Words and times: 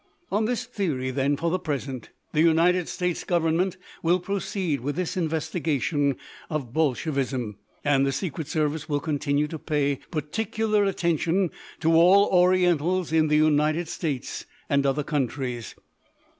_"_On 0.35 0.47
this 0.47 0.65
theory 0.65 1.11
then, 1.11 1.37
for 1.37 1.51
the 1.51 1.59
present, 1.59 2.09
the 2.33 2.41
United 2.41 2.89
States 2.89 3.23
Government 3.23 3.77
will 4.01 4.19
proceed 4.19 4.79
with 4.79 4.95
this 4.95 5.15
investigation 5.15 6.15
of 6.49 6.73
Bolshevism; 6.73 7.59
and 7.85 8.03
the 8.03 8.11
Secret 8.11 8.47
Service 8.47 8.89
will 8.89 8.99
continue 8.99 9.47
to 9.47 9.59
pay 9.59 9.99
particular 10.09 10.85
attention 10.85 11.51
to 11.81 11.93
all 11.93 12.25
Orientals 12.31 13.11
in 13.11 13.27
the 13.27 13.37
United 13.37 13.87
States 13.87 14.47
and 14.67 14.87
other 14.87 15.03
countries. 15.03 15.75